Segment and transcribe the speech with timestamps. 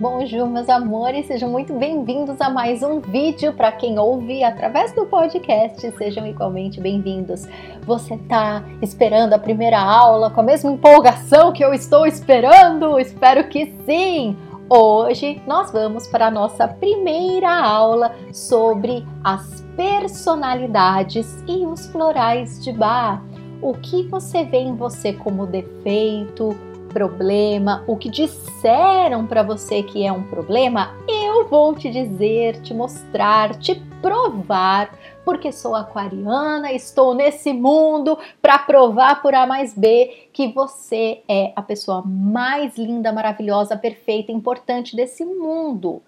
[0.00, 3.52] Bonjour, meus amores, sejam muito bem-vindos a mais um vídeo.
[3.52, 7.46] Para quem ouve através do podcast, sejam igualmente bem-vindos.
[7.86, 12.98] Você tá esperando a primeira aula com a mesma empolgação que eu estou esperando?
[12.98, 14.36] Espero que sim!
[14.68, 22.72] Hoje nós vamos para a nossa primeira aula sobre as personalidades e os florais de
[22.72, 23.22] bar.
[23.62, 26.58] O que você vê em você como defeito,
[26.94, 32.72] problema, o que disseram para você que é um problema, eu vou te dizer, te
[32.72, 40.28] mostrar, te provar, porque sou aquariana, estou nesse mundo para provar por A mais B
[40.32, 46.00] que você é a pessoa mais linda, maravilhosa, perfeita, importante desse mundo.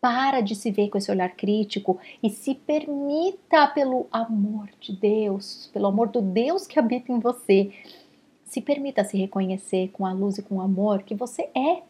[0.00, 5.68] Para de se ver com esse olhar crítico e se permita, pelo amor de Deus,
[5.72, 7.72] pelo amor do Deus que habita em você,
[8.54, 11.82] se permita se reconhecer com a luz e com o amor que você é.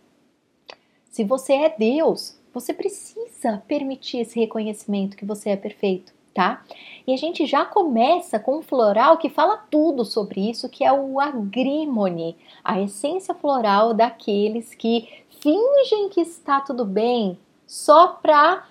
[1.10, 6.64] Se você é Deus, você precisa permitir esse reconhecimento que você é perfeito, tá?
[7.06, 10.90] E a gente já começa com um floral que fala tudo sobre isso, que é
[10.90, 15.06] o agrimone, a essência floral daqueles que
[15.42, 18.66] fingem que está tudo bem só para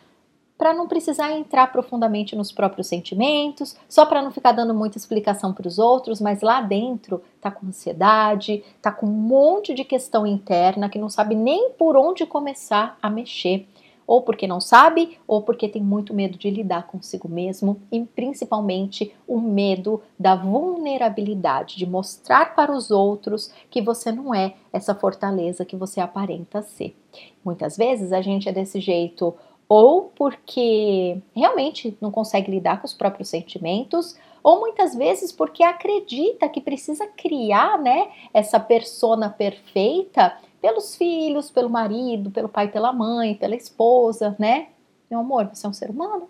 [0.57, 5.53] para não precisar entrar profundamente nos próprios sentimentos, só para não ficar dando muita explicação
[5.53, 10.25] para os outros, mas lá dentro tá com ansiedade, tá com um monte de questão
[10.25, 13.67] interna que não sabe nem por onde começar a mexer,
[14.05, 19.13] ou porque não sabe, ou porque tem muito medo de lidar consigo mesmo e principalmente
[19.27, 25.65] o medo da vulnerabilidade, de mostrar para os outros que você não é essa fortaleza
[25.65, 26.95] que você aparenta ser.
[27.43, 29.33] Muitas vezes a gente é desse jeito
[29.75, 36.47] ou porque realmente não consegue lidar com os próprios sentimentos, ou muitas vezes porque acredita
[36.47, 43.33] que precisa criar, né, essa persona perfeita pelos filhos, pelo marido, pelo pai, pela mãe,
[43.33, 44.67] pela esposa, né?
[45.09, 46.30] Meu amor, você é um ser humano.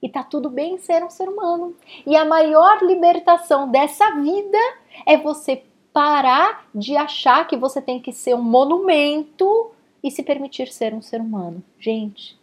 [0.00, 1.74] E tá tudo bem ser um ser humano.
[2.06, 4.58] E a maior libertação dessa vida
[5.04, 9.71] é você parar de achar que você tem que ser um monumento
[10.02, 11.62] e se permitir ser um ser humano.
[11.78, 12.38] Gente,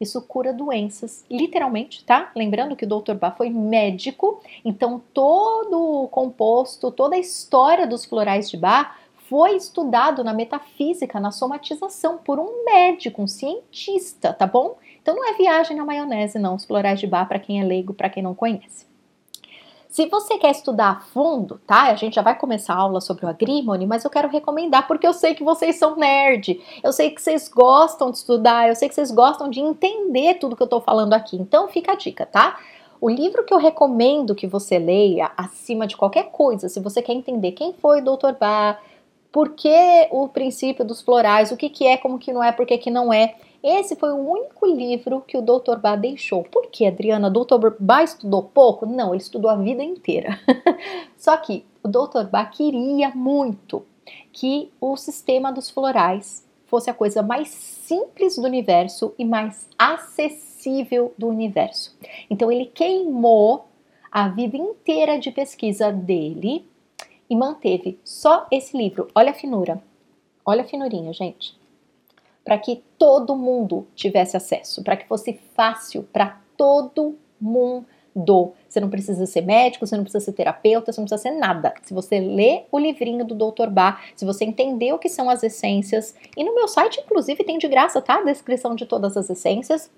[0.00, 2.30] isso cura doenças, literalmente, tá?
[2.34, 3.14] Lembrando que o Dr.
[3.14, 8.96] Bach foi médico, então todo o composto, toda a história dos florais de Bach
[9.28, 14.76] foi estudado na metafísica, na somatização, por um médico, um cientista, tá bom?
[15.00, 17.94] Então não é viagem na maionese, não, os florais de Bach, para quem é leigo,
[17.94, 18.86] para quem não conhece.
[19.94, 21.82] Se você quer estudar a fundo, tá?
[21.82, 25.06] A gente já vai começar a aula sobre o Agrimony, mas eu quero recomendar porque
[25.06, 26.60] eu sei que vocês são nerd.
[26.82, 30.56] Eu sei que vocês gostam de estudar, eu sei que vocês gostam de entender tudo
[30.56, 31.36] que eu tô falando aqui.
[31.36, 32.58] Então fica a dica, tá?
[33.00, 37.12] O livro que eu recomendo que você leia acima de qualquer coisa, se você quer
[37.12, 38.32] entender quem foi o Dr.
[38.32, 38.80] Bach,
[39.30, 42.66] por que o princípio dos florais, o que, que é, como que não é, por
[42.66, 45.78] que, que não é, esse foi o único livro que o Dr.
[45.80, 46.42] Bá deixou.
[46.44, 47.28] Por que, Adriana?
[47.28, 47.70] O Dr.
[47.80, 48.84] Bá estudou pouco?
[48.84, 50.38] Não, ele estudou a vida inteira.
[51.16, 52.24] Só que o Dr.
[52.30, 53.82] Bá queria muito
[54.34, 61.14] que o sistema dos florais fosse a coisa mais simples do universo e mais acessível
[61.16, 61.96] do universo.
[62.28, 63.64] Então ele queimou
[64.12, 66.68] a vida inteira de pesquisa dele
[67.30, 69.08] e manteve só esse livro.
[69.14, 69.82] Olha a finura.
[70.44, 71.63] Olha a finurinha, gente
[72.44, 78.52] para que todo mundo tivesse acesso, para que fosse fácil para todo mundo.
[78.68, 81.74] Você não precisa ser médico, você não precisa ser terapeuta, você não precisa ser nada.
[81.82, 83.68] Se você lê o livrinho do Dr.
[83.68, 87.58] Bach, se você entender o que são as essências, e no meu site, inclusive, tem
[87.58, 88.18] de graça, tá?
[88.18, 89.90] A descrição de todas as essências.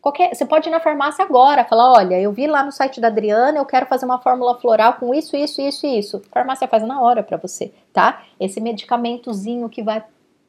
[0.00, 3.08] Qualquer, você pode ir na farmácia agora, falar, olha, eu vi lá no site da
[3.08, 6.22] Adriana, eu quero fazer uma fórmula floral com isso, isso, isso e isso.
[6.30, 8.22] A farmácia faz na hora para você, tá?
[8.40, 10.02] Esse medicamentozinho que vai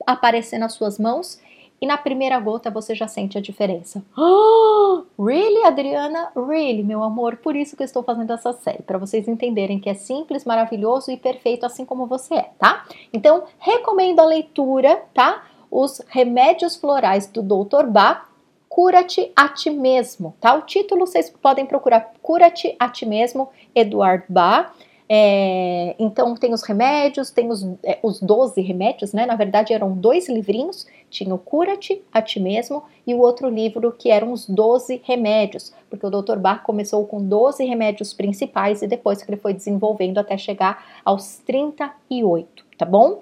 [0.06, 1.40] aparecer nas suas mãos
[1.82, 4.04] e na primeira gota você já sente a diferença.
[4.18, 6.32] Oh, really, Adriana?
[6.36, 7.38] Really, meu amor?
[7.38, 11.12] Por isso que eu estou fazendo essa série, para vocês entenderem que é simples, maravilhoso
[11.12, 12.86] e perfeito assim como você é, tá?
[13.12, 15.44] Então, recomendo a leitura, tá?
[15.72, 17.88] Os remédios florais do Dr.
[17.88, 18.32] Bach
[18.72, 20.56] Cura-te a ti mesmo, tá?
[20.56, 24.72] O título vocês podem procurar Cura-te a ti mesmo, Eduard Bach.
[25.14, 29.26] É, então tem os remédios, tem os, é, os 12 remédios, né?
[29.26, 33.92] Na verdade eram dois livrinhos, tinha o Cura-te a ti mesmo e o outro livro
[33.92, 36.38] que eram os 12 remédios, porque o Dr.
[36.38, 41.40] Bach começou com 12 remédios principais e depois que ele foi desenvolvendo até chegar aos
[41.40, 43.22] 38, tá bom?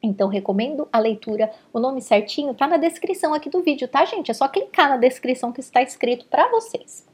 [0.00, 1.50] Então recomendo a leitura.
[1.72, 4.30] O nome certinho tá na descrição aqui do vídeo, tá, gente?
[4.30, 7.04] É só clicar na descrição que está escrito para vocês.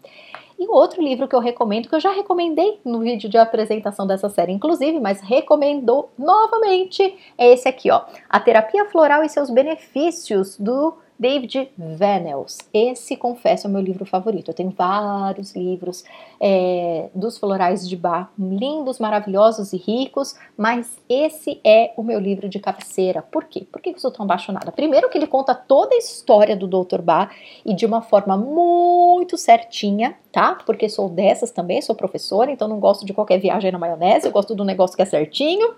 [0.61, 4.29] E outro livro que eu recomendo, que eu já recomendei no vídeo de apresentação dessa
[4.29, 8.03] série, inclusive, mas recomendo novamente, é esse aqui, ó.
[8.29, 12.57] A Terapia Floral e seus Benefícios, do David Vanels.
[12.73, 14.51] Esse, confesso, é o meu livro favorito.
[14.51, 16.03] Eu tenho vários livros
[16.41, 22.49] é, dos florais de Bach, lindos, maravilhosos e ricos, mas esse é o meu livro
[22.49, 23.21] de cabeceira.
[23.21, 23.67] Por quê?
[23.71, 24.73] Por que eu sou tão apaixonada?
[24.73, 27.03] Primeiro que ele conta toda a história do Dr.
[27.03, 27.31] Bach
[27.67, 30.55] e de uma forma muito certinha, tá?
[30.65, 34.33] Porque sou dessas também, sou professora, então não gosto de qualquer viagem na maionese, eu
[34.33, 35.75] gosto do negócio que é certinho.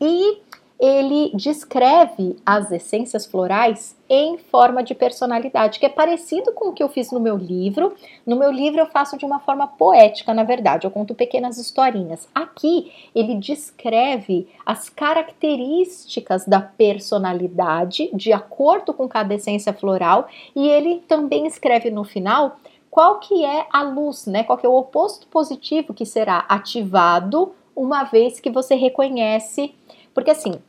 [0.00, 0.40] E
[0.78, 6.82] ele descreve as essências florais em forma de personalidade, que é parecido com o que
[6.82, 7.94] eu fiz no meu livro.
[8.24, 12.28] No meu livro eu faço de uma forma poética, na verdade, eu conto pequenas historinhas.
[12.34, 21.02] Aqui ele descreve as características da personalidade de acordo com cada essência floral e ele
[21.08, 22.56] também escreve no final
[22.90, 24.44] qual que é a luz, né?
[24.44, 29.72] Qual que é o oposto positivo que será ativado uma vez que você reconhece
[30.14, 30.60] porque assim,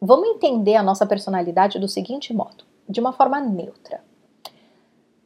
[0.00, 4.02] vamos entender a nossa personalidade do seguinte modo, de uma forma neutra.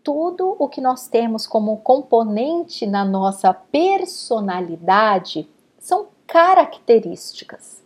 [0.03, 5.49] Tudo o que nós temos como componente na nossa personalidade
[5.79, 7.83] são características.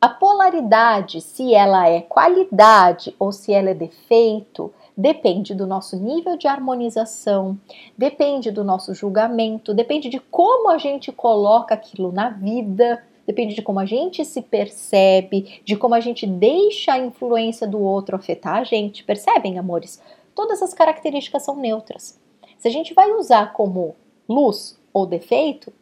[0.00, 6.36] A polaridade, se ela é qualidade ou se ela é defeito, depende do nosso nível
[6.36, 7.58] de harmonização,
[7.96, 13.62] depende do nosso julgamento, depende de como a gente coloca aquilo na vida depende de
[13.62, 18.56] como a gente se percebe, de como a gente deixa a influência do outro afetar
[18.56, 19.04] a gente.
[19.04, 20.00] Percebem, amores?
[20.34, 22.18] Todas as características são neutras.
[22.58, 23.94] Se a gente vai usar como
[24.28, 25.72] luz ou defeito,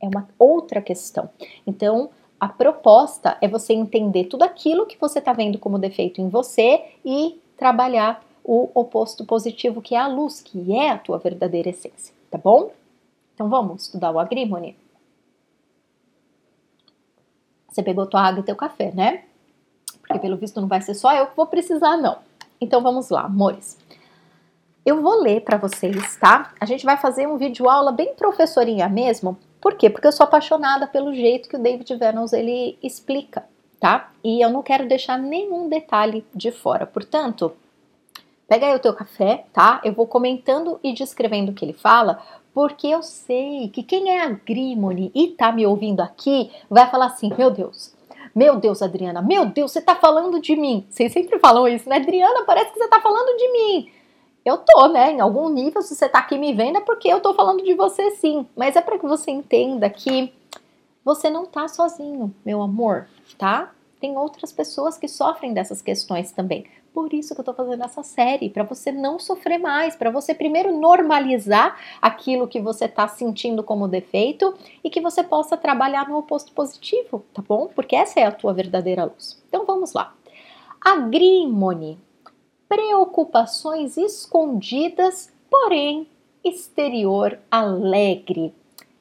[0.00, 1.28] é uma outra questão.
[1.66, 6.28] Então, a proposta é você entender tudo aquilo que você está vendo como defeito em
[6.28, 11.68] você e trabalhar o oposto positivo, que é a luz, que é a tua verdadeira
[11.68, 12.70] essência, tá bom?
[13.34, 14.74] Então vamos estudar o agrimony?
[17.70, 19.22] Você pegou tua água e teu café, né?
[20.00, 22.18] Porque pelo visto não vai ser só eu que vou precisar, não.
[22.60, 23.78] Então vamos lá, amores.
[24.84, 26.52] Eu vou ler para vocês, tá?
[26.58, 29.38] A gente vai fazer um vídeo aula bem professorinha mesmo.
[29.60, 29.90] Por quê?
[29.90, 33.44] Porque eu sou apaixonada pelo jeito que o David Venus ele explica,
[33.78, 34.10] tá?
[34.24, 36.86] E eu não quero deixar nenhum detalhe de fora.
[36.86, 37.52] Portanto,
[38.48, 39.80] pega aí o teu café, tá?
[39.84, 44.22] Eu vou comentando e descrevendo o que ele fala, porque eu sei que quem é
[44.22, 47.94] agrímone e tá me ouvindo aqui vai falar assim: meu Deus,
[48.34, 50.86] meu Deus, Adriana, meu Deus, você tá falando de mim.
[50.88, 51.96] Vocês sempre falam isso, né?
[51.96, 53.90] Adriana, parece que você tá falando de mim.
[54.44, 55.12] Eu tô, né?
[55.12, 57.74] Em algum nível, se você tá aqui me vendo, é porque eu tô falando de
[57.74, 58.46] você sim.
[58.56, 60.32] Mas é para que você entenda que
[61.04, 63.72] você não tá sozinho, meu amor, tá?
[64.00, 66.64] Tem outras pessoas que sofrem dessas questões também.
[66.92, 70.34] Por isso que eu tô fazendo essa série, para você não sofrer mais, para você
[70.34, 74.52] primeiro normalizar aquilo que você tá sentindo como defeito
[74.82, 77.68] e que você possa trabalhar no oposto positivo, tá bom?
[77.74, 79.40] Porque essa é a tua verdadeira luz.
[79.48, 80.14] Então vamos lá.
[80.80, 81.98] Agrimone.
[82.68, 86.08] Preocupações escondidas, porém
[86.44, 88.54] exterior alegre.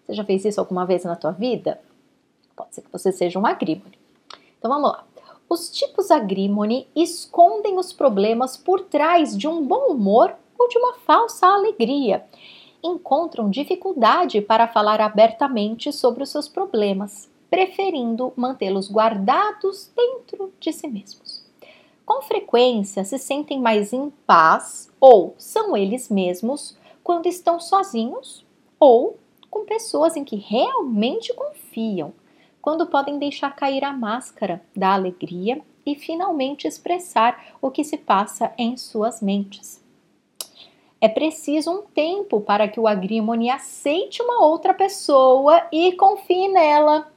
[0.06, 1.80] Você já fez isso alguma vez na tua vida?
[2.56, 3.98] Pode ser que você seja um agrimone.
[4.58, 5.06] Então vamos lá.
[5.50, 10.94] Os tipos agrimony escondem os problemas por trás de um bom humor ou de uma
[10.94, 12.24] falsa alegria.
[12.84, 20.88] Encontram dificuldade para falar abertamente sobre os seus problemas, preferindo mantê-los guardados dentro de si
[20.88, 21.44] mesmos.
[22.06, 28.46] Com frequência se sentem mais em paz ou são eles mesmos quando estão sozinhos
[28.80, 29.18] ou
[29.50, 32.14] com pessoas em que realmente confiam
[32.62, 38.54] quando podem deixar cair a máscara da alegria e finalmente expressar o que se passa
[38.58, 39.84] em suas mentes.
[41.02, 47.10] É preciso um tempo para que o agrimone aceite uma outra pessoa e confie nela.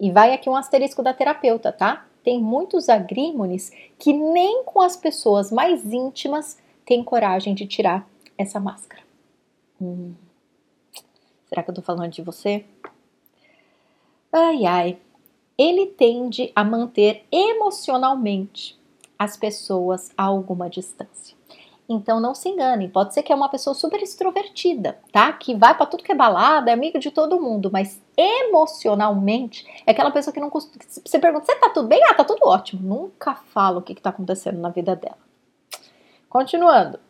[0.00, 2.04] E vai aqui um asterisco da terapeuta, tá?
[2.24, 8.58] Tem muitos agrímones que nem com as pessoas mais íntimas têm coragem de tirar essa
[8.58, 9.02] máscara.
[9.80, 10.14] Hum.
[11.46, 12.64] Será que eu tô falando de você?
[14.32, 14.98] Ai ai,
[15.56, 18.78] ele tende a manter emocionalmente
[19.18, 21.36] as pessoas a alguma distância.
[21.88, 25.32] Então não se enganem, pode ser que é uma pessoa super extrovertida, tá?
[25.32, 29.92] Que vai para tudo que é balada, é amigo de todo mundo, mas emocionalmente é
[29.92, 30.84] aquela pessoa que não costuma.
[30.86, 32.02] Você pergunta, você tá tudo bem?
[32.04, 32.86] Ah, tá tudo ótimo.
[32.86, 35.16] Nunca fala o que, que tá acontecendo na vida dela.
[36.28, 37.00] Continuando.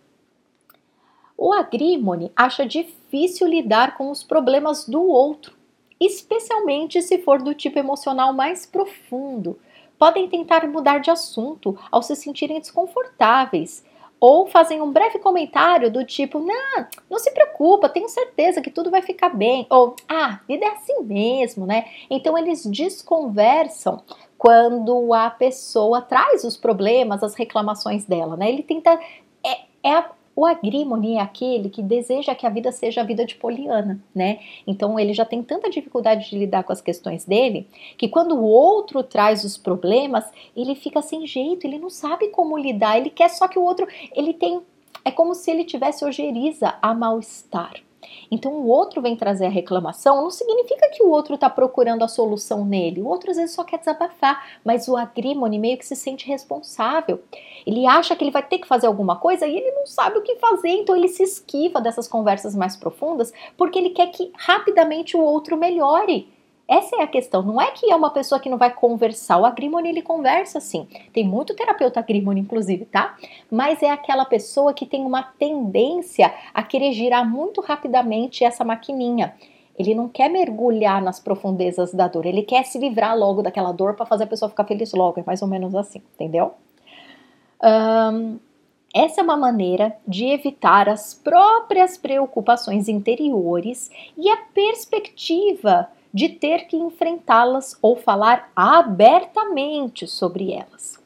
[1.36, 5.57] O agrímone acha difícil lidar com os problemas do outro
[6.00, 9.58] especialmente se for do tipo emocional mais profundo.
[9.98, 13.84] Podem tentar mudar de assunto ao se sentirem desconfortáveis
[14.20, 18.90] ou fazem um breve comentário do tipo: Não, não se preocupa, tenho certeza que tudo
[18.90, 19.66] vai ficar bem.
[19.70, 21.84] Ou, ah, vida é assim mesmo, né?
[22.10, 24.02] Então eles desconversam
[24.36, 28.48] quando a pessoa traz os problemas, as reclamações dela, né?
[28.48, 28.98] Ele tenta.
[29.44, 33.26] É, é a, o agrímone é aquele que deseja que a vida seja a vida
[33.26, 34.38] de Poliana, né?
[34.64, 37.66] Então ele já tem tanta dificuldade de lidar com as questões dele
[37.96, 40.24] que quando o outro traz os problemas,
[40.56, 43.88] ele fica sem jeito, ele não sabe como lidar, ele quer só que o outro,
[44.14, 44.60] ele tem
[45.04, 47.74] é como se ele tivesse ojeriza a mal-estar.
[48.30, 52.08] Então o outro vem trazer a reclamação, não significa que o outro está procurando a
[52.08, 53.02] solução nele.
[53.02, 57.20] O outro às vezes só quer desabafar, mas o agrimone meio que se sente responsável.
[57.66, 60.22] Ele acha que ele vai ter que fazer alguma coisa e ele não sabe o
[60.22, 65.16] que fazer, então ele se esquiva dessas conversas mais profundas porque ele quer que rapidamente
[65.16, 66.37] o outro melhore.
[66.68, 67.40] Essa é a questão.
[67.40, 69.38] Não é que é uma pessoa que não vai conversar.
[69.38, 70.86] O agrimone ele conversa sim.
[71.14, 73.16] Tem muito terapeuta agrimone, inclusive, tá?
[73.50, 79.34] Mas é aquela pessoa que tem uma tendência a querer girar muito rapidamente essa maquininha.
[79.78, 83.94] Ele não quer mergulhar nas profundezas da dor, ele quer se livrar logo daquela dor
[83.94, 85.20] para fazer a pessoa ficar feliz logo.
[85.20, 86.52] É mais ou menos assim, entendeu?
[87.62, 88.38] Um,
[88.92, 96.66] essa é uma maneira de evitar as próprias preocupações interiores e a perspectiva de ter
[96.66, 100.98] que enfrentá-las ou falar abertamente sobre elas.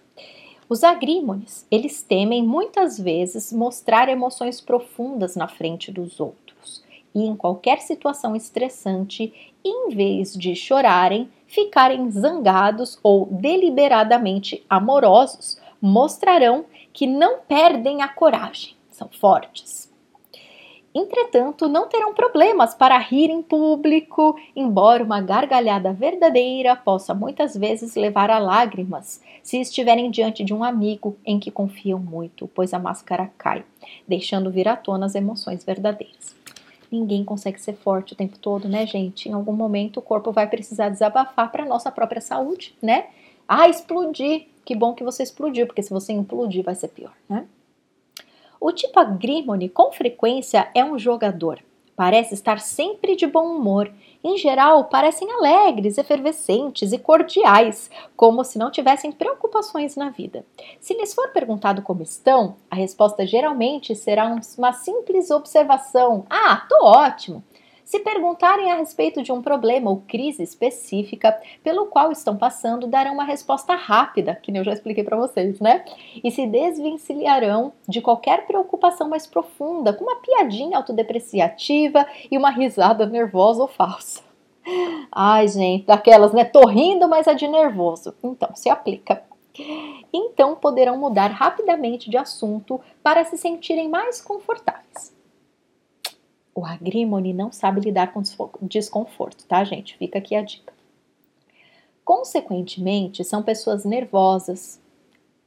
[0.69, 6.83] Os agrímones, eles temem muitas vezes mostrar emoções profundas na frente dos outros
[7.15, 16.65] e em qualquer situação estressante, em vez de chorarem, ficarem zangados ou deliberadamente amorosos, mostrarão
[16.93, 19.92] que não perdem a coragem, são fortes.
[20.95, 27.95] Entretanto, não terão problemas para rir em público, embora uma gargalhada verdadeira possa muitas vezes
[27.97, 32.79] levar a lágrimas se estiverem diante de um amigo em que confiam muito, pois a
[32.79, 33.65] máscara cai,
[34.07, 36.37] deixando vir à tona as emoções verdadeiras.
[36.91, 39.31] Ninguém consegue ser forte o tempo todo, né, gente?
[39.31, 43.07] Em algum momento o corpo vai precisar desabafar para nossa própria saúde, né?
[43.49, 44.47] Ah, explodir!
[44.63, 47.47] Que bom que você explodiu, porque se você implodir vai ser pior, né?
[48.65, 51.59] O tipo agrímone, com frequência, é um jogador.
[51.97, 53.93] Parece estar sempre de bom humor.
[54.23, 60.47] Em geral, parecem alegres, efervescentes e cordiais, como se não tivessem preocupações na vida.
[60.79, 66.85] Se lhes for perguntado como estão, a resposta geralmente será uma simples observação: Ah, tô
[66.85, 67.43] ótimo.
[67.93, 73.13] Se perguntarem a respeito de um problema ou crise específica pelo qual estão passando, darão
[73.13, 75.85] uma resposta rápida, que eu já expliquei para vocês, né?
[76.25, 83.05] E se desvencilharão de qualquer preocupação mais profunda, com uma piadinha autodepreciativa e uma risada
[83.05, 84.23] nervosa ou falsa.
[85.13, 86.47] Ai, gente, daquelas, né?
[86.47, 88.15] Tô rindo, mas é de nervoso.
[88.25, 89.23] Então, se aplica.
[90.11, 95.12] Então poderão mudar rapidamente de assunto para se sentirem mais confortáveis.
[96.55, 98.23] O agrimone não sabe lidar com
[98.63, 99.97] desconforto, tá, gente?
[99.97, 100.73] Fica aqui a dica.
[102.05, 104.81] Consequentemente, são pessoas nervosas,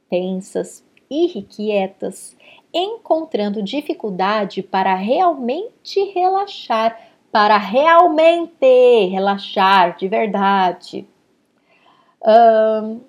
[0.08, 2.36] tensas, irrequietas,
[2.72, 6.98] encontrando dificuldade para realmente relaxar,
[7.30, 11.06] para realmente relaxar de verdade.
[12.22, 13.00] Um,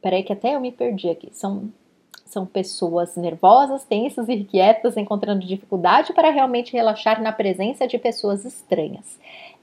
[0.00, 1.30] peraí que até eu me perdi aqui.
[1.32, 1.72] São
[2.32, 8.44] são pessoas nervosas, tensas e inquietas, encontrando dificuldade para realmente relaxar na presença de pessoas
[8.44, 9.18] estranhas.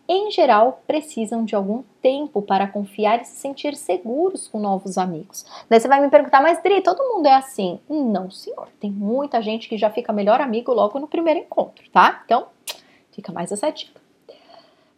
[0.07, 5.45] Em geral, precisam de algum tempo para confiar e se sentir seguros com novos amigos.
[5.69, 7.79] Daí você vai me perguntar, mas Dri, todo mundo é assim?
[7.89, 8.69] Não, senhor.
[8.79, 12.21] Tem muita gente que já fica melhor amigo logo no primeiro encontro, tá?
[12.25, 12.47] Então,
[13.11, 13.99] fica mais essa dica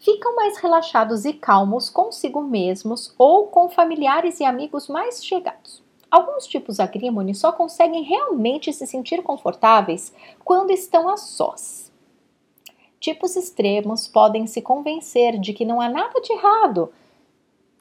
[0.01, 5.80] ficam mais relaxados e calmos consigo mesmos ou com familiares e amigos mais chegados.
[6.11, 10.13] Alguns tipos agrímones só conseguem realmente se sentir confortáveis
[10.43, 11.89] quando estão a sós.
[12.99, 16.91] Tipos extremos podem se convencer de que não há nada de errado,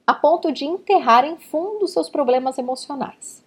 [0.07, 3.45] a ponto de enterrar em fundo seus problemas emocionais.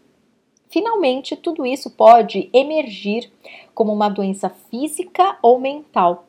[0.67, 3.31] Finalmente, tudo isso pode emergir
[3.73, 6.25] como uma doença física ou mental,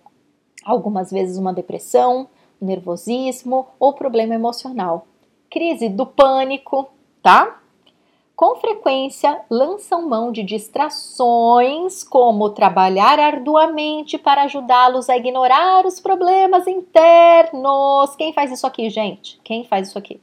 [0.64, 2.28] algumas vezes uma depressão,
[2.60, 5.06] nervosismo ou problema emocional.
[5.50, 6.88] Crise do pânico,
[7.22, 7.60] tá?
[8.36, 16.66] Com frequência lançam mão de distrações, como trabalhar arduamente para ajudá-los a ignorar os problemas
[16.66, 18.16] internos.
[18.16, 19.40] Quem faz isso aqui, gente?
[19.44, 20.20] Quem faz isso aqui?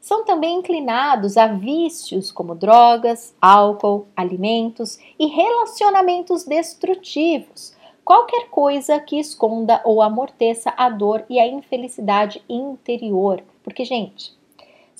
[0.00, 7.76] São também inclinados a vícios como drogas, álcool, alimentos e relacionamentos destrutivos.
[8.04, 13.40] Qualquer coisa que esconda ou amorteça a dor e a infelicidade interior.
[13.62, 14.32] Porque, gente,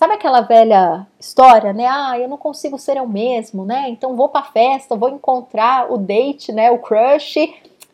[0.00, 1.84] Sabe aquela velha história, né?
[1.86, 3.90] Ah, eu não consigo ser eu mesmo, né?
[3.90, 6.70] Então vou pra festa, vou encontrar o date, né?
[6.70, 7.34] O crush,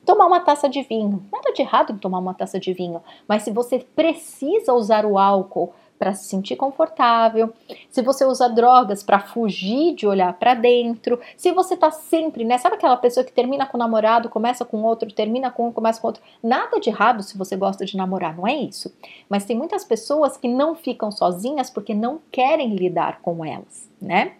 [0.04, 1.20] tomar uma taça de vinho.
[1.32, 5.18] Nada de errado em tomar uma taça de vinho, mas se você precisa usar o
[5.18, 7.52] álcool para se sentir confortável,
[7.90, 12.58] se você usa drogas para fugir de olhar para dentro, se você tá sempre, né?
[12.58, 16.00] Sabe aquela pessoa que termina com o namorado, começa com outro, termina com um, começa
[16.00, 16.22] com outro?
[16.42, 18.92] Nada de errado se você gosta de namorar, não é isso.
[19.28, 24.34] Mas tem muitas pessoas que não ficam sozinhas porque não querem lidar com elas, né?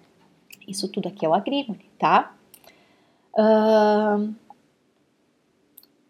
[0.67, 2.35] Isso tudo aqui é o agrígone, tá?
[3.35, 4.35] Uh,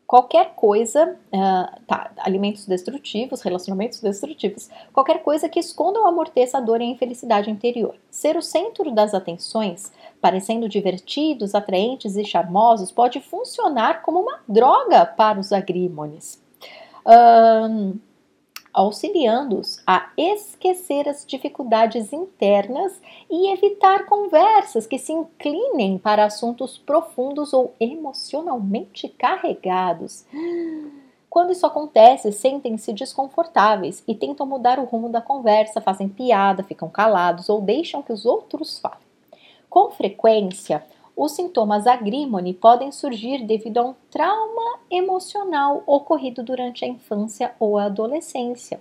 [0.07, 6.61] qualquer coisa, uh, tá, alimentos destrutivos, relacionamentos destrutivos, qualquer coisa que esconda ou amorteça a
[6.61, 7.97] dor e a infelicidade interior.
[8.11, 15.05] Ser o centro das atenções, parecendo divertidos, atraentes e charmosos, pode funcionar como uma droga
[15.05, 16.41] para os agrímones.
[17.05, 17.99] Uh,
[18.77, 27.55] auxiliando-os a esquecer as dificuldades internas e evitar conversas que se inclinem para assuntos profundos
[27.55, 30.27] ou emocionalmente carregados.
[31.31, 36.91] Quando isso acontece, sentem-se desconfortáveis e tentam mudar o rumo da conversa, fazem piada, ficam
[36.91, 38.99] calados ou deixam que os outros falem.
[39.71, 40.85] Com frequência,
[41.17, 47.79] os sintomas agrímone podem surgir devido a um trauma emocional ocorrido durante a infância ou
[47.79, 48.81] a adolescência.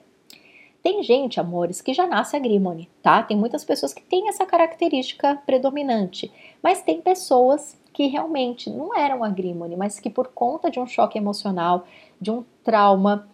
[0.83, 3.23] Tem gente, amores, que já nasce agrímone, tá?
[3.23, 9.23] Tem muitas pessoas que têm essa característica predominante, mas tem pessoas que realmente não eram
[9.23, 11.87] agrímone, mas que por conta de um choque emocional,
[12.19, 13.27] de um trauma,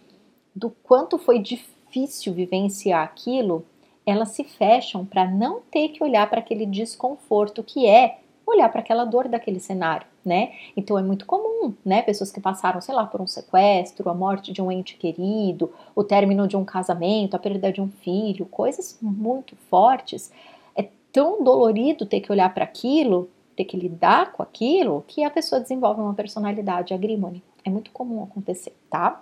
[0.55, 3.65] do quanto foi difícil vivenciar aquilo,
[4.05, 8.19] elas se fecham para não ter que olhar para aquele desconforto que é
[8.51, 10.53] olhar para aquela dor daquele cenário, né?
[10.75, 12.01] Então é muito comum, né?
[12.01, 16.03] Pessoas que passaram, sei lá, por um sequestro, a morte de um ente querido, o
[16.03, 20.31] término de um casamento, a perda de um filho, coisas muito fortes.
[20.75, 25.29] É tão dolorido ter que olhar para aquilo, ter que lidar com aquilo, que a
[25.29, 27.43] pessoa desenvolve uma personalidade agrímone.
[27.63, 29.21] É muito comum acontecer, tá?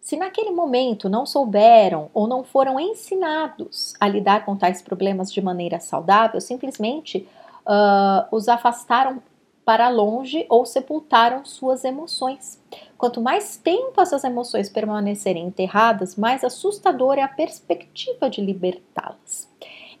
[0.00, 5.42] Se naquele momento não souberam ou não foram ensinados a lidar com tais problemas de
[5.42, 7.28] maneira saudável, simplesmente
[7.68, 9.22] uh, os afastaram
[9.64, 12.58] para longe ou sepultaram suas emoções.
[12.96, 19.46] Quanto mais tempo essas emoções permanecerem enterradas, mais assustadora é a perspectiva de libertá-las.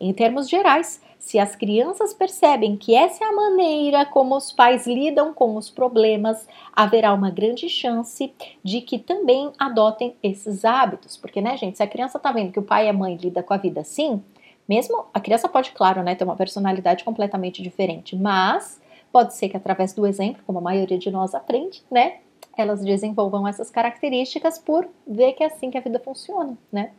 [0.00, 4.86] Em termos gerais, se as crianças percebem que essa é a maneira como os pais
[4.86, 8.32] lidam com os problemas, haverá uma grande chance
[8.64, 11.16] de que também adotem esses hábitos.
[11.16, 13.42] Porque, né, gente, se a criança está vendo que o pai e a mãe lidam
[13.42, 14.22] com a vida assim,
[14.68, 19.56] mesmo a criança pode, claro, né, ter uma personalidade completamente diferente, mas pode ser que
[19.56, 22.18] através do exemplo, como a maioria de nós aprende, né,
[22.56, 26.92] elas desenvolvam essas características por ver que é assim que a vida funciona, né?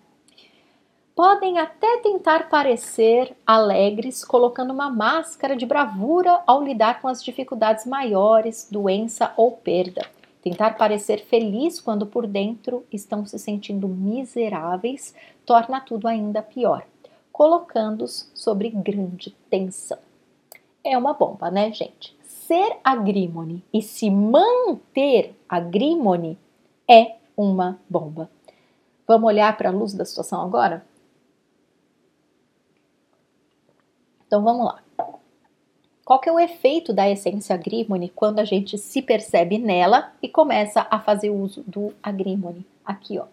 [1.13, 7.86] Podem até tentar parecer alegres colocando uma máscara de bravura ao lidar com as dificuldades
[7.86, 10.05] maiores, doença ou perda.
[10.41, 15.13] Tentar parecer feliz quando por dentro estão se sentindo miseráveis
[15.45, 16.86] torna tudo ainda pior
[17.39, 19.97] colocando-os sobre grande tensão.
[20.84, 22.13] É uma bomba, né, gente?
[22.21, 26.38] Ser agrímone e se manter agrímone
[26.86, 28.30] é uma bomba.
[29.08, 30.86] Vamos olhar para a luz da situação agora?
[34.28, 34.84] Então vamos lá.
[36.04, 40.28] Qual que é o efeito da essência agrímone quando a gente se percebe nela e
[40.28, 42.65] começa a fazer uso do agrímone?
[42.84, 43.28] Aqui, ó.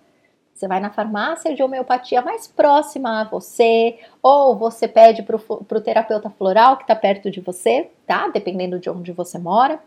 [0.56, 5.80] Você vai na farmácia de homeopatia mais próxima a você, ou você pede para o
[5.82, 8.28] terapeuta floral que está perto de você, tá?
[8.28, 9.78] Dependendo de onde você mora.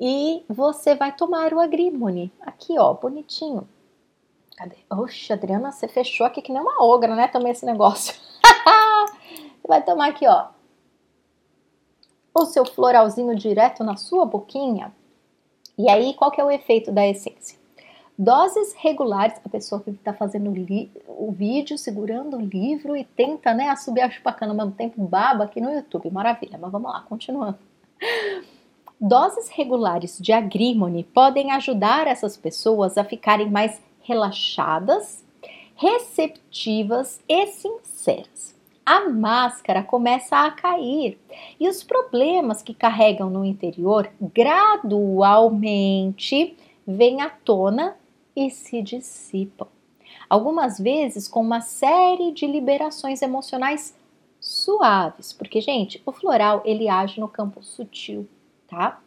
[0.00, 2.32] E você vai tomar o agrimone.
[2.40, 3.68] Aqui, ó, bonitinho.
[4.56, 4.76] Cadê?
[4.88, 7.26] Oxe, Adriana, você fechou aqui que nem uma ogra, né?
[7.26, 8.14] Também esse negócio.
[9.60, 10.50] você vai tomar aqui, ó.
[12.32, 14.94] O seu floralzinho direto na sua boquinha.
[15.76, 17.65] E aí, qual que é o efeito da essência?
[18.18, 20.50] Doses regulares, a pessoa que está fazendo
[21.06, 25.44] o vídeo, segurando o livro e tenta né, subir a chupacana ao mesmo tempo, baba
[25.44, 26.10] aqui no YouTube.
[26.10, 27.58] Maravilha, mas vamos lá, continuando.
[28.98, 35.22] Doses regulares de agrímone podem ajudar essas pessoas a ficarem mais relaxadas,
[35.74, 38.56] receptivas e sinceras.
[38.86, 41.18] A máscara começa a cair
[41.60, 47.94] e os problemas que carregam no interior gradualmente vêm à tona
[48.36, 49.66] e se dissipam.
[50.28, 53.96] Algumas vezes com uma série de liberações emocionais
[54.40, 58.28] suaves, porque gente, o floral ele age no campo sutil,
[58.68, 59.00] tá?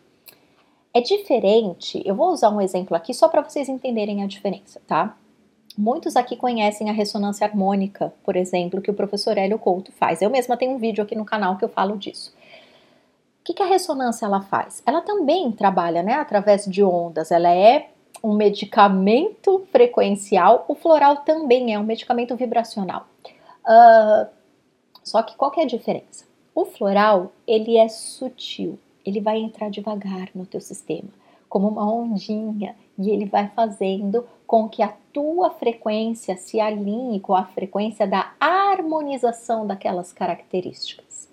[0.93, 5.15] É diferente, eu vou usar um exemplo aqui só para vocês entenderem a diferença, tá?
[5.77, 10.21] Muitos aqui conhecem a ressonância harmônica, por exemplo, que o professor Hélio Couto faz.
[10.21, 12.33] Eu mesma tenho um vídeo aqui no canal que eu falo disso.
[13.39, 14.83] O que, que a ressonância ela faz?
[14.85, 17.91] Ela também trabalha né, através de ondas, ela é
[18.23, 23.07] um medicamento frequencial, o floral também é um medicamento vibracional.
[23.65, 24.27] Uh,
[25.03, 26.25] só que qual que é a diferença?
[26.53, 31.09] O floral, ele é sutil, ele vai entrar devagar no teu sistema,
[31.47, 37.33] como uma ondinha, e ele vai fazendo com que a tua frequência se alinhe com
[37.33, 41.29] a frequência da harmonização daquelas características.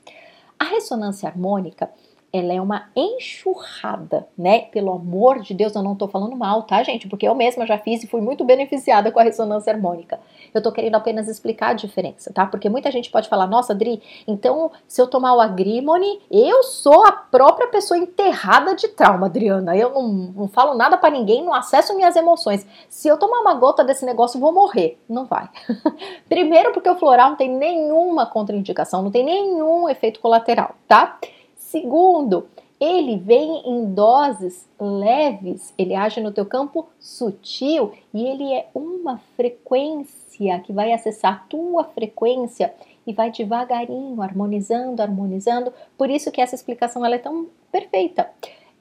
[0.58, 1.90] A ressonância harmônica,
[2.36, 4.60] ela é uma enxurrada, né?
[4.60, 7.08] Pelo amor de Deus, eu não tô falando mal, tá, gente?
[7.08, 10.20] Porque eu mesma já fiz e fui muito beneficiada com a ressonância harmônica.
[10.52, 12.46] Eu tô querendo apenas explicar a diferença, tá?
[12.46, 17.04] Porque muita gente pode falar, nossa, Adri, então se eu tomar o agrimony, eu sou
[17.06, 19.76] a própria pessoa enterrada de trauma, Adriana.
[19.76, 22.66] Eu não, não falo nada para ninguém, não acesso minhas emoções.
[22.88, 24.98] Se eu tomar uma gota desse negócio, vou morrer.
[25.08, 25.48] Não vai.
[26.28, 31.18] Primeiro, porque o floral não tem nenhuma contraindicação, não tem nenhum efeito colateral, tá?
[31.66, 32.46] Segundo,
[32.78, 39.18] ele vem em doses leves, ele age no teu campo sutil e ele é uma
[39.34, 42.72] frequência que vai acessar a tua frequência
[43.04, 45.72] e vai devagarinho, harmonizando, harmonizando.
[45.98, 48.30] Por isso que essa explicação ela é tão perfeita.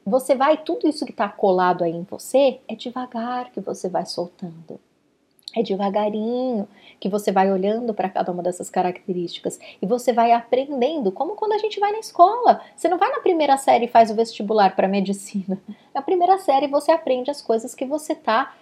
[0.05, 4.05] Você vai, tudo isso que está colado aí em você, é devagar que você vai
[4.05, 4.79] soltando.
[5.55, 6.67] É devagarinho
[6.99, 11.53] que você vai olhando para cada uma dessas características e você vai aprendendo, como quando
[11.53, 12.61] a gente vai na escola.
[12.75, 15.57] Você não vai na primeira série e faz o vestibular para medicina.
[15.93, 18.53] Na primeira série você aprende as coisas que você tá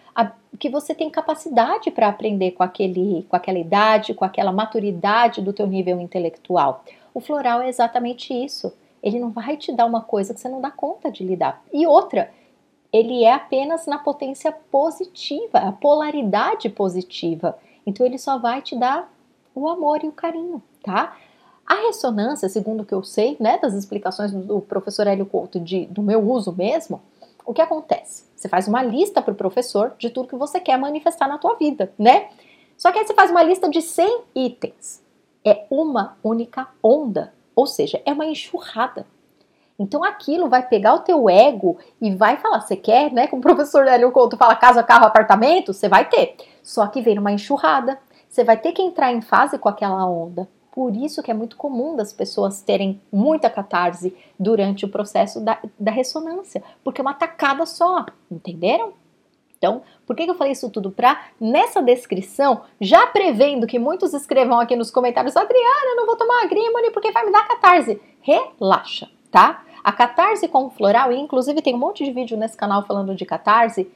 [0.59, 5.51] que você tem capacidade para aprender com aquele com aquela idade, com aquela maturidade do
[5.51, 6.83] teu nível intelectual.
[7.13, 8.71] O floral é exatamente isso.
[9.01, 11.61] Ele não vai te dar uma coisa que você não dá conta de lidar.
[11.73, 12.31] E outra,
[12.93, 17.57] ele é apenas na potência positiva, a polaridade positiva.
[17.87, 19.11] Então ele só vai te dar
[19.55, 21.17] o amor e o carinho, tá?
[21.65, 25.85] A ressonância, segundo o que eu sei, né, das explicações do professor Hélio Couto de,
[25.87, 27.01] do meu uso mesmo,
[27.45, 28.25] o que acontece?
[28.35, 31.55] Você faz uma lista para o professor de tudo que você quer manifestar na tua
[31.55, 32.29] vida, né?
[32.77, 35.01] Só que aí você faz uma lista de 100 itens.
[35.43, 39.05] É uma única onda, ou seja, é uma enxurrada.
[39.77, 43.27] Então aquilo vai pegar o teu ego e vai falar, você quer, né?
[43.27, 46.35] Como o professor Hélio Couto fala, casa, carro, apartamento, você vai ter.
[46.61, 47.99] Só que vem uma enxurrada.
[48.29, 50.47] Você vai ter que entrar em fase com aquela onda.
[50.71, 55.59] Por isso que é muito comum das pessoas terem muita catarse durante o processo da,
[55.79, 58.93] da ressonância, porque é uma tacada só, entenderam?
[59.55, 60.89] Então, por que, que eu falei isso tudo?
[60.89, 66.17] Para, nessa descrição, já prevendo que muitos escrevam aqui nos comentários, Adriana, eu não vou
[66.17, 68.01] tomar agrimony porque vai me dar catarse.
[68.19, 69.63] Relaxa, tá?
[69.83, 73.25] A catarse com floral, e inclusive tem um monte de vídeo nesse canal falando de
[73.25, 73.91] catarse,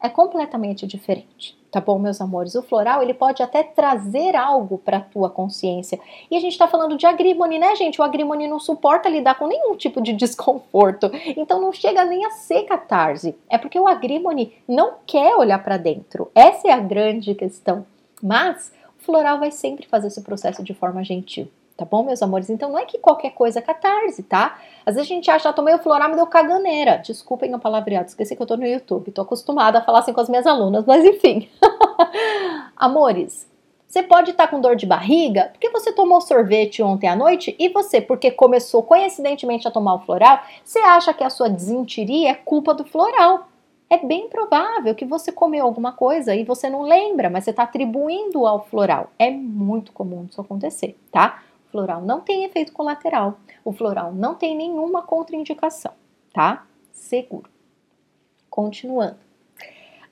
[0.00, 2.54] é completamente diferente, tá bom, meus amores?
[2.54, 5.98] O floral, ele pode até trazer algo para tua consciência.
[6.30, 8.00] E a gente tá falando de agrimony, né, gente?
[8.00, 11.10] O agrimony não suporta lidar com nenhum tipo de desconforto.
[11.36, 13.34] Então não chega nem a ser catarse.
[13.48, 16.30] É porque o agrimony não quer olhar para dentro.
[16.34, 17.86] Essa é a grande questão.
[18.20, 22.50] Mas o floral vai sempre fazer esse processo de forma gentil tá bom, meus amores?
[22.50, 24.58] Então não é que qualquer coisa é catarse, tá?
[24.84, 26.98] Às vezes a gente acha, ah, tomei o floral, me deu caganeira.
[26.98, 30.20] Desculpem o palavreado, esqueci que eu tô no YouTube, tô acostumada a falar assim com
[30.20, 31.48] as minhas alunas, mas enfim.
[32.76, 33.48] Amores,
[33.92, 37.54] você pode estar tá com dor de barriga porque você tomou sorvete ontem à noite
[37.58, 42.30] e você, porque começou coincidentemente a tomar o floral, você acha que a sua desinteria
[42.30, 43.48] é culpa do floral.
[43.90, 47.64] É bem provável que você comeu alguma coisa e você não lembra, mas você está
[47.64, 49.10] atribuindo ao floral.
[49.18, 51.42] É muito comum isso acontecer, tá?
[51.72, 55.92] Floral não tem efeito colateral, o floral não tem nenhuma contraindicação,
[56.32, 56.66] tá?
[56.92, 57.50] Seguro.
[58.48, 59.16] Continuando.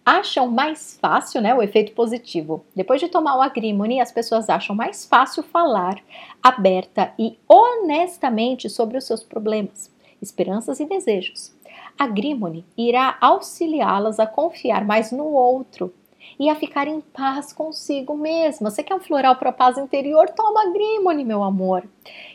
[0.05, 2.65] Acham mais fácil, né, o efeito positivo.
[2.75, 6.03] Depois de tomar o agrimony, as pessoas acham mais fácil falar
[6.43, 11.55] aberta e honestamente sobre os seus problemas, esperanças e desejos.
[11.99, 15.93] A Grimone irá auxiliá-las a confiar mais no outro
[16.39, 18.71] e a ficar em paz consigo mesma.
[18.71, 20.29] Você quer um floral para paz interior?
[20.31, 21.85] Toma Grimone, meu amor.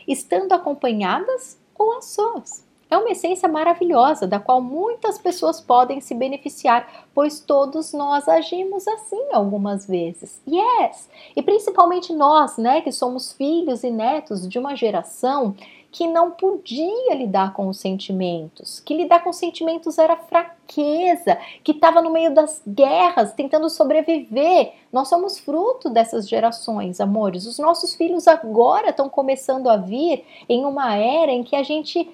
[0.06, 2.66] Estando acompanhadas ou a sós.
[2.88, 8.86] É uma essência maravilhosa, da qual muitas pessoas podem se beneficiar, pois todos nós agimos
[8.86, 10.40] assim algumas vezes.
[10.46, 11.08] Yes!
[11.34, 15.56] E principalmente nós, né, que somos filhos e netos de uma geração
[15.96, 22.02] que não podia lidar com os sentimentos, que lidar com sentimentos era fraqueza, que estava
[22.02, 24.74] no meio das guerras, tentando sobreviver.
[24.92, 27.46] Nós somos fruto dessas gerações, amores.
[27.46, 32.06] Os nossos filhos agora estão começando a vir em uma era em que a gente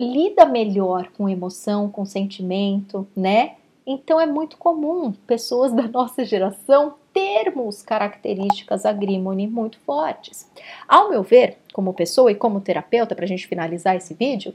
[0.00, 3.56] lida melhor com emoção, com sentimento, né?
[3.86, 10.50] Então é muito comum pessoas da nossa geração termos características agrímone muito fortes.
[10.86, 14.54] Ao meu ver, como pessoa e como terapeuta, para a gente finalizar esse vídeo,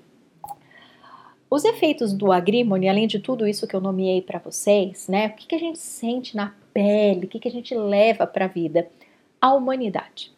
[1.49, 5.27] os efeitos do agrímone, além de tudo isso que eu nomeei para vocês, né?
[5.27, 8.45] O que, que a gente sente na pele, o que, que a gente leva para
[8.45, 8.89] a vida?
[9.39, 10.33] A humanidade.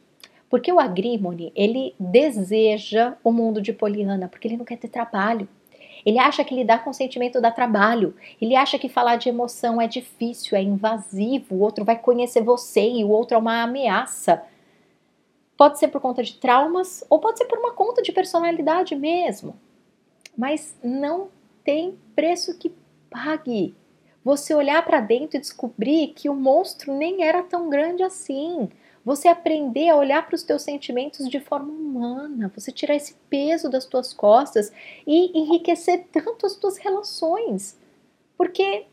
[0.49, 5.47] Porque o agrímone, ele deseja o mundo de Poliana, porque ele não quer ter trabalho.
[6.05, 8.15] Ele acha que lidar com sentimento dá trabalho.
[8.41, 11.55] Ele acha que falar de emoção é difícil, é invasivo.
[11.55, 14.43] O outro vai conhecer você e o outro é uma ameaça.
[15.57, 19.55] Pode ser por conta de traumas ou pode ser por uma conta de personalidade mesmo.
[20.37, 21.29] Mas não
[21.63, 22.71] tem preço que
[23.09, 23.75] pague.
[24.23, 28.69] Você olhar para dentro e descobrir que o monstro nem era tão grande assim
[29.07, 33.69] você aprender a olhar para os teus sentimentos de forma humana, você tirar esse peso
[33.69, 34.69] das tuas costas
[35.07, 37.79] e enriquecer tanto as tuas relações.
[38.37, 38.85] Porque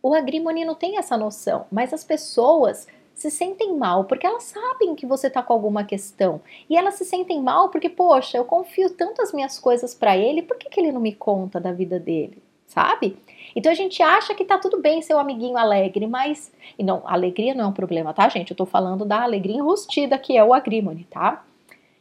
[0.00, 4.94] o agrimoni não tem essa noção, mas as pessoas se sentem mal porque elas sabem
[4.94, 6.40] que você está com alguma questão.
[6.70, 10.42] E elas se sentem mal porque, poxa, eu confio tanto as minhas coisas para ele,
[10.42, 12.40] por que, que ele não me conta da vida dele?
[12.68, 13.18] Sabe?
[13.54, 16.52] Então a gente acha que tá tudo bem ser o amiguinho alegre, mas.
[16.78, 18.50] E não, alegria não é um problema, tá, gente?
[18.50, 21.44] Eu tô falando da alegria enrustida, que é o agrimony, tá?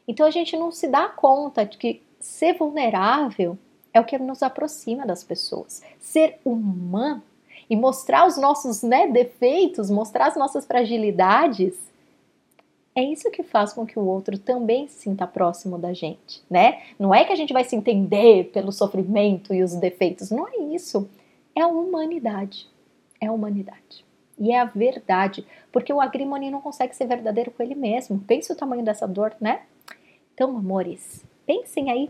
[0.08, 3.58] Então a gente não se dá conta de que ser vulnerável
[3.94, 5.84] é o que nos aproxima das pessoas.
[6.00, 7.22] Ser humano
[7.70, 11.74] e mostrar os nossos né, defeitos, mostrar as nossas fragilidades,
[12.96, 16.82] é isso que faz com que o outro também se sinta próximo da gente, né?
[17.00, 20.58] Não é que a gente vai se entender pelo sofrimento e os defeitos, não é
[20.76, 21.10] isso
[21.56, 22.70] é a humanidade.
[23.20, 24.06] É a humanidade.
[24.38, 28.20] E é a verdade, porque o agrimoni não consegue ser verdadeiro com ele mesmo.
[28.20, 29.62] Pense o tamanho dessa dor, né?
[30.34, 32.10] Então, amores, pensem aí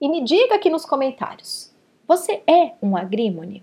[0.00, 1.74] e me diga aqui nos comentários.
[2.08, 3.62] Você é um agrimoni?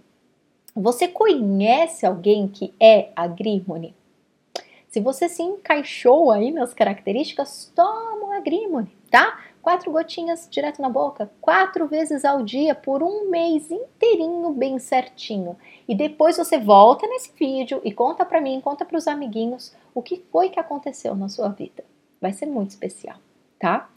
[0.75, 3.95] Você conhece alguém que é agrimoni?
[4.87, 9.39] Se você se encaixou aí nas características, toma um agrimoni, tá?
[9.63, 15.55] Quatro gotinhas direto na boca, quatro vezes ao dia por um mês inteirinho, bem certinho.
[15.87, 20.01] E depois você volta nesse vídeo e conta para mim, conta para os amiguinhos o
[20.01, 21.83] que foi que aconteceu na sua vida.
[22.19, 23.15] Vai ser muito especial,
[23.57, 23.89] tá?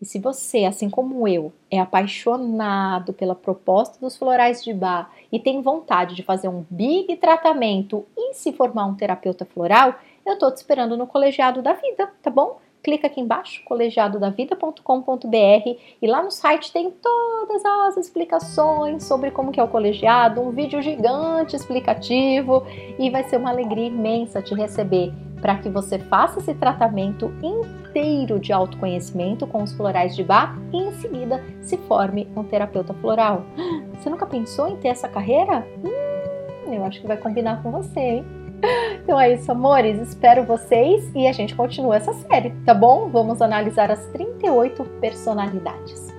[0.00, 5.38] E se você, assim como eu, é apaixonado pela proposta dos florais de bar e
[5.38, 10.50] tem vontade de fazer um big tratamento e se formar um terapeuta floral, eu tô
[10.50, 12.58] te esperando no colegiado da vida, tá bom?
[12.84, 19.58] Clica aqui embaixo, colegiadodavida.com.br e lá no site tem todas as explicações sobre como que
[19.58, 22.62] é o colegiado, um vídeo gigante explicativo
[22.98, 28.38] e vai ser uma alegria imensa te receber para que você faça esse tratamento inteiro
[28.38, 33.44] de autoconhecimento com os florais de bar e em seguida se forme um terapeuta floral.
[33.94, 35.66] Você nunca pensou em ter essa carreira?
[35.82, 38.43] Hum, eu acho que vai combinar com você, hein?
[39.04, 40.00] Então é isso, amores.
[40.00, 43.10] Espero vocês e a gente continua essa série, tá bom?
[43.10, 46.14] Vamos analisar as 38 personalidades.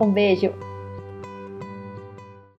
[0.00, 0.71] Um beijo!